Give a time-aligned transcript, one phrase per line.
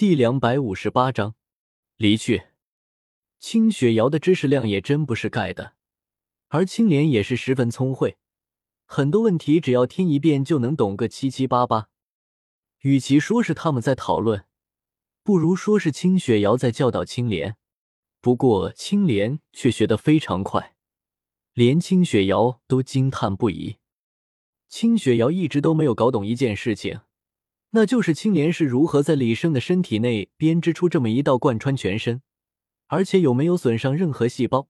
[0.00, 1.34] 第两百五十八章
[1.98, 2.44] 离去。
[3.38, 5.74] 清雪瑶的知识量也真不是盖的，
[6.48, 8.16] 而青莲也是十分聪慧，
[8.86, 11.90] 很多问题只要听一遍就能懂个七七八八。
[12.78, 14.46] 与其说是他们在讨论，
[15.22, 17.58] 不如说是清雪瑶在教导青莲。
[18.22, 20.76] 不过青莲却学得非常快，
[21.52, 23.76] 连清雪瑶都惊叹不已。
[24.66, 27.02] 清雪瑶一直都没有搞懂一件事情。
[27.70, 32.22] 那就是青莲是如何在李胜的身体内编织出这么一道贯穿全身，
[32.88, 34.68] 而且有没有损伤任何细胞，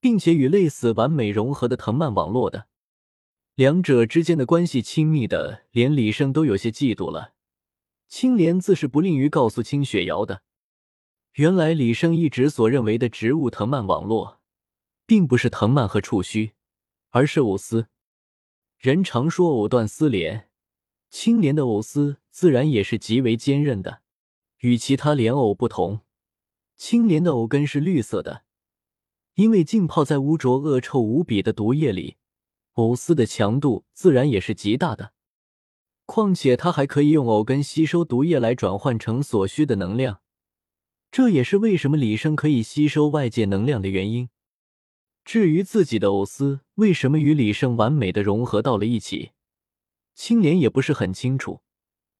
[0.00, 2.66] 并且与类似完美融合的藤蔓网络的。
[3.54, 7.34] 两者之间的关系亲密的，连李胜都有些嫉妒了。
[8.08, 10.42] 青莲自是不吝于告诉青雪瑶的。
[11.34, 14.40] 原来李胜一直所认为的植物藤蔓网络，
[15.06, 16.52] 并不是藤蔓和触须，
[17.10, 17.86] 而是藕丝。
[18.78, 20.48] 人常说藕断丝连。
[21.16, 24.02] 青莲的藕丝自然也是极为坚韧的，
[24.58, 26.00] 与其他莲藕不同，
[26.76, 28.42] 青莲的藕根是绿色的，
[29.34, 32.16] 因为浸泡在污浊恶臭无比的毒液里，
[32.72, 35.12] 藕丝的强度自然也是极大的。
[36.04, 40.20] 况且它还可以用藕根吸收毒液来转换成所需的能量，
[41.12, 44.30] 这也是为什么李生可以吸收外界能量的原因。
[45.24, 49.30] 至于自己的藕丝为什么与李胜完美的融合到了一起？
[50.14, 51.62] 青莲也不是很清楚，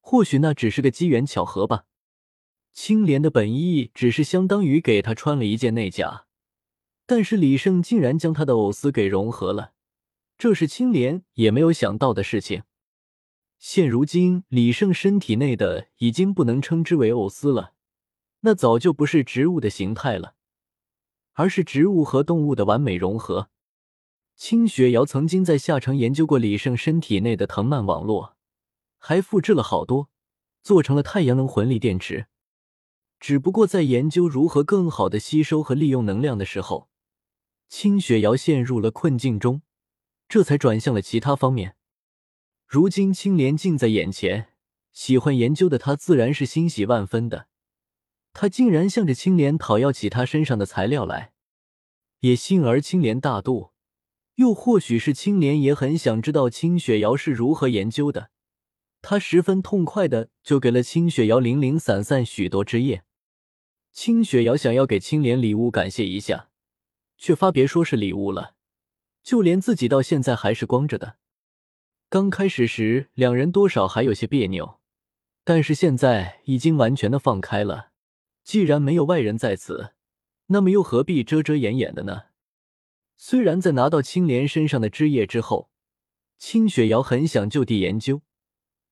[0.00, 1.84] 或许那只是个机缘巧合吧。
[2.72, 6.26] 青莲的本意只是相当于给他穿了一件内甲，
[7.06, 9.72] 但是李胜竟然将他的藕丝给融合了，
[10.36, 12.64] 这是青莲也没有想到的事情。
[13.58, 17.74] 现如今，李胜身体内的已经不能称之为藕丝了，
[18.40, 20.34] 那早就不是植物的形态了，
[21.34, 23.50] 而是植物和动物的完美融合。
[24.36, 28.36] 清雪瑶曾经在下城研究过李胜身体内的藤蔓网络，
[28.98, 30.10] 还复制了好多，
[30.62, 32.26] 做成了太阳能魂力电池。
[33.20, 36.88] 只不过在研究如何更好的吸收和利用能量的时候，
[37.68, 39.62] 清雪瑶陷入了困境中，
[40.28, 41.76] 这才转向了其他方面。
[42.66, 44.48] 如今青莲近在眼前，
[44.92, 47.46] 喜欢研究的他自然是欣喜万分的。
[48.32, 51.32] 他竟然向着青莲讨要起他身上的材料来，
[52.20, 53.73] 也幸而青莲大度。
[54.36, 58.30] 又或许是青莲也很想知道清雪瑶是如何研究的，
[59.00, 63.04] 他十分痛快的就给了清雪瑶零零散散许多枝叶。
[63.92, 66.48] 清雪瑶想要给青莲礼物感谢一下，
[67.16, 68.54] 却发别说是礼物了，
[69.22, 71.16] 就连自己到现在还是光着的。
[72.08, 74.80] 刚开始时两人多少还有些别扭，
[75.44, 77.90] 但是现在已经完全的放开了。
[78.42, 79.92] 既然没有外人在此，
[80.46, 82.22] 那么又何必遮遮掩掩的呢？
[83.16, 85.70] 虽然在拿到青莲身上的枝叶之后，
[86.38, 88.22] 清雪瑶很想就地研究，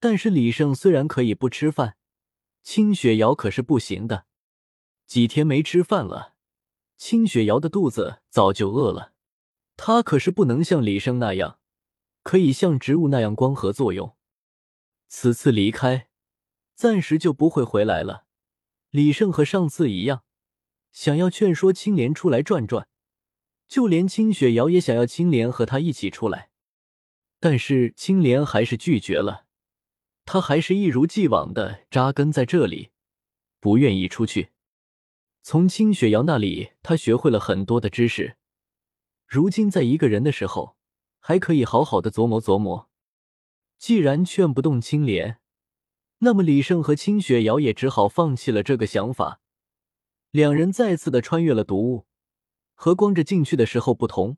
[0.00, 1.96] 但是李胜虽然可以不吃饭，
[2.62, 4.26] 清雪瑶可是不行的。
[5.06, 6.34] 几天没吃饭了，
[6.96, 9.12] 清雪瑶的肚子早就饿了。
[9.76, 11.58] 她可是不能像李胜那样，
[12.22, 14.16] 可以像植物那样光合作用。
[15.08, 16.08] 此次离开，
[16.74, 18.24] 暂时就不会回来了。
[18.90, 20.22] 李胜和上次一样，
[20.92, 22.88] 想要劝说青莲出来转转。
[23.74, 26.50] 就连清雪瑶也想要青莲和他一起出来，
[27.40, 29.46] 但是青莲还是拒绝了。
[30.24, 32.90] 他还是一如既往的扎根在这里，
[33.58, 34.50] 不愿意出去。
[35.42, 38.36] 从清雪瑶那里，他学会了很多的知识。
[39.26, 40.76] 如今在一个人的时候，
[41.18, 42.88] 还可以好好的琢磨琢磨。
[43.76, 45.40] 既然劝不动青莲，
[46.18, 49.40] 那么李胜和清雪瑶也只好放弃了这个想法。
[50.30, 52.06] 两人再次的穿越了毒雾。
[52.84, 54.36] 和光着进去的时候不同，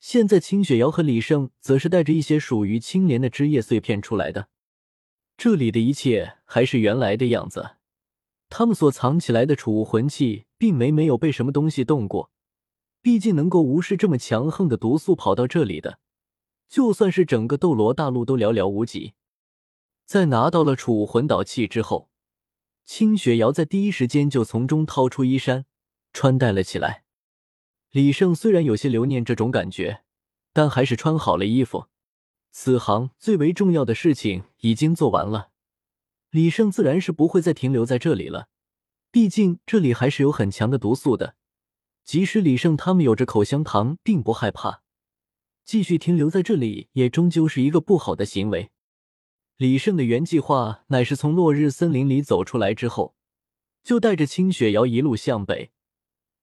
[0.00, 4.48] 现在清雪瑶和李胜则是带着一些属于青莲的枝叶碎片出来的。
[5.36, 7.76] 这里的一切还是原来的样子，
[8.48, 12.30] 他们所藏起来的储物魂器并没没有被什么东西动过。
[13.02, 15.98] 毕竟能够无视这么强横的毒素跑到这里的，
[16.70, 19.12] 就算是整个斗罗大陆都寥寥无几。
[20.06, 22.08] 在拿到了储物魂导器之后，
[22.86, 25.66] 清雪瑶在第一时间就从中掏出衣衫，
[26.14, 27.02] 穿戴了起来。
[27.90, 30.02] 李胜虽然有些留念这种感觉，
[30.52, 31.86] 但还是穿好了衣服。
[32.50, 35.50] 此行最为重要的事情已经做完了，
[36.30, 38.48] 李胜自然是不会再停留在这里了。
[39.10, 41.36] 毕竟这里还是有很强的毒素的，
[42.04, 44.82] 即使李胜他们有着口香糖，并不害怕。
[45.64, 48.70] 继续停留在这里，也终究是一个不好的行为。
[49.56, 53.16] 李胜的原计划乃是从落日森林里走出来之后，
[53.82, 55.72] 就带着清雪瑶一路向北。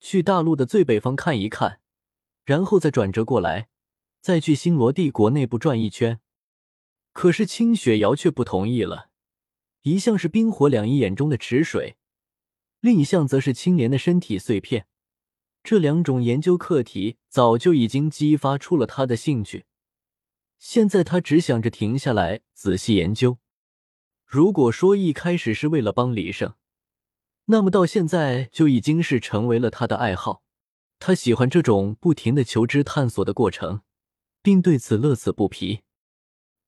[0.03, 1.79] 去大陆的最北方看一看，
[2.44, 3.69] 然后再转折过来，
[4.19, 6.19] 再去星罗帝国内部转一圈。
[7.13, 9.09] 可是清雪瑶却不同意了，
[9.83, 11.95] 一项是冰火两仪眼中的池水，
[12.81, 14.88] 另一项则是青莲的身体碎片。
[15.63, 19.63] 这两种研究课题早就已经激发出了他的兴趣，
[20.59, 23.38] 现在他只想着停下来仔细研究。
[24.25, 26.56] 如果说一开始是为了帮李胜，
[27.45, 30.44] 那么到现在就已经是成为了他的爱好。
[31.00, 33.81] 他喜欢这种不停的求知探索的过程，
[34.42, 35.81] 并对此乐此不疲。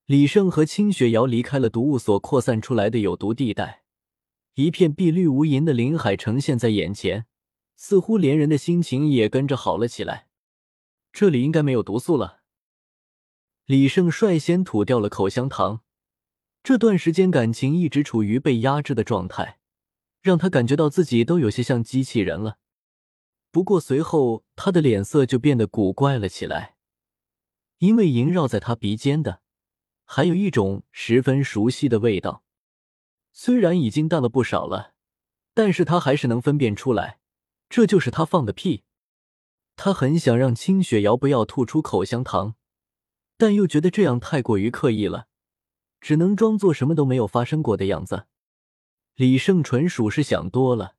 [0.06, 3.84] 李胜和清雪瑶离开了毒物所扩散出来的有毒地带，
[4.56, 7.26] 一片碧绿无垠的林海呈现在眼前。
[7.78, 10.28] 似乎连人的心情也跟着好了起来。
[11.12, 12.40] 这里应该没有毒素了。
[13.66, 15.82] 李胜率先吐掉了口香糖。
[16.64, 19.60] 这段时间感情一直处于被压制的状态，
[20.26, 22.58] 让他感觉到自己都有些像机器人了。
[23.52, 26.78] 不过随后他的脸色就变得古怪了起来，
[27.78, 29.42] 因为萦绕在他鼻尖的
[30.04, 32.44] 还有一种十分熟悉的味道。
[33.34, 34.96] 虽然已经淡了不少了，
[35.54, 37.20] 但是他还是能分辨出来。
[37.70, 38.84] 这就是他放的屁，
[39.76, 42.56] 他很想让清雪瑶不要吐出口香糖，
[43.38, 45.28] 但又觉得这样太过于刻意了，
[46.02, 48.26] 只能装作什么都没有发生过的样子。
[49.16, 50.96] 李胜纯属是想多了，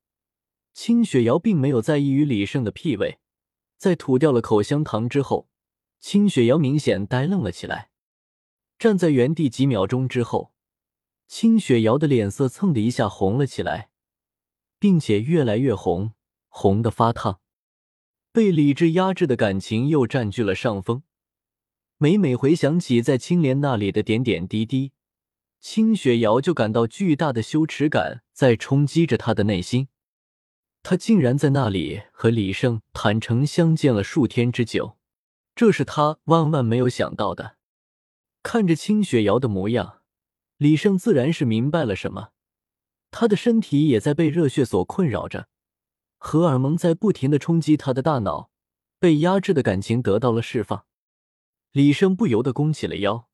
[0.72, 3.18] 清雪瑶并没有在意于李胜的屁味。
[3.76, 5.50] 在吐掉了口香糖之后，
[6.00, 7.90] 清雪瑶明显呆愣了起来，
[8.78, 10.54] 站在原地几秒钟之后，
[11.28, 13.90] 清雪瑶的脸色蹭的一下红了起来，
[14.78, 16.12] 并且越来越红。
[16.48, 17.40] 红的发烫，
[18.32, 21.02] 被理智压制的感情又占据了上风。
[21.98, 24.92] 每每回想起在青莲那里的点点滴滴，
[25.60, 29.88] 清雪瑶就感到巨大的羞耻感在冲击着他的内心。
[30.82, 34.96] 他竟然在那里和李胜坦诚相见了数天之久，
[35.56, 37.56] 这是他万万没有想到的。
[38.44, 40.02] 看着清雪瑶的模样，
[40.56, 42.28] 李胜自然是明白了什么，
[43.10, 45.48] 他的身体也在被热血所困扰着。
[46.18, 48.50] 荷尔蒙在不停的冲击他的大脑，
[49.00, 50.86] 被压制的感情得到了释放。
[51.72, 53.28] 李胜不由得弓起了腰，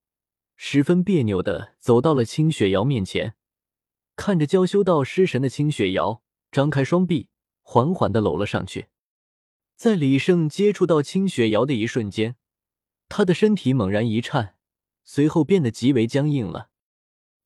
[0.65, 3.35] 十分别扭的走到了清雪瑶面前，
[4.15, 6.23] 看着娇羞到失神的清雪瑶，
[6.53, 7.29] 张开双臂，
[7.63, 8.87] 缓缓的搂了上去。
[9.75, 12.37] 在李胜接触到清雪瑶的一瞬间，
[13.09, 14.57] 他的身体猛然一颤，
[15.03, 16.71] 随后变得极为僵硬了。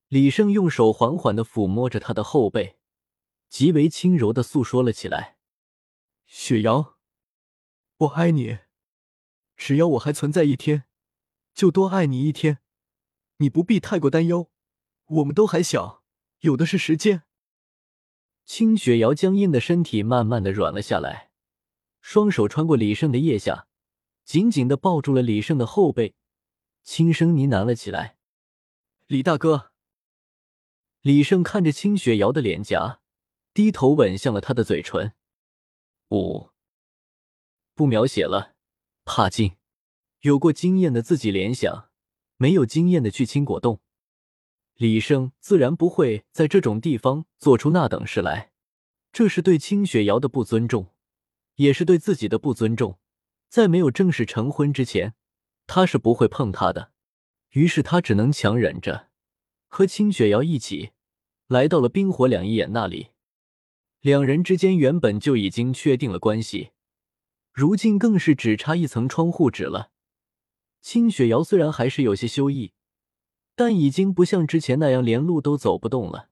[0.09, 2.77] 李胜用手缓缓的抚摸着她的后背，
[3.49, 5.39] 极为轻柔的诉说了起来。
[6.27, 6.99] 雪瑶，
[7.97, 8.59] 我爱你，
[9.57, 10.85] 只要我还存在一天，
[11.55, 12.59] 就多爱你一天。
[13.39, 14.51] 你不必太过担忧，
[15.07, 16.03] 我们都还小，
[16.41, 17.25] 有的是时间。
[18.45, 21.31] 清雪瑶僵硬的身体慢慢的软了下来，
[22.01, 23.67] 双手穿过李胜的腋下，
[24.25, 26.15] 紧紧的抱住了李胜的后背，
[26.83, 28.17] 轻声呢喃了起来
[29.07, 29.73] ：“李大哥。”
[31.03, 33.01] 李胜看着清雪瑶的脸颊，
[33.53, 35.13] 低头吻向了她的嘴唇。
[36.11, 36.51] 五，
[37.75, 38.55] 不描写了。
[39.05, 39.57] 怕镜，
[40.21, 41.86] 有过经验的自己联想，
[42.37, 43.81] 没有经验的去青果冻。
[44.75, 48.53] 李胜自然不会在这种地方做出那等事来，
[49.13, 50.93] 这是对清雪瑶的不尊重，
[51.55, 52.99] 也是对自己的不尊重。
[53.49, 55.15] 在没有正式成婚之前，
[55.67, 56.93] 他是不会碰她的。
[57.53, 59.09] 于是他只能强忍着，
[59.69, 60.91] 和清雪瑶一起
[61.47, 63.09] 来到了冰火两仪眼那里。
[64.01, 66.73] 两人之间原本就已经确定了关系，
[67.53, 69.91] 如今更是只差一层窗户纸了。
[70.87, 72.73] 清雪瑶虽然还是有些羞意，
[73.57, 76.29] 但已经不像之前那样连路都走不动了。